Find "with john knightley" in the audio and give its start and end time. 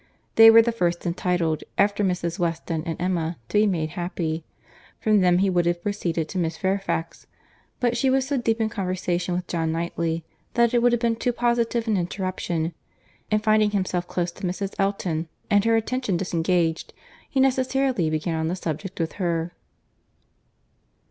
9.35-10.25